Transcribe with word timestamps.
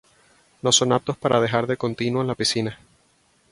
No 0.63 0.71
son 0.71 0.93
aptos 0.93 1.15
para 1.15 1.39
dejar 1.39 1.67
de 1.67 1.77
continuo 1.77 2.23
en 2.23 2.27
la 2.27 2.33
piscina. 2.33 2.79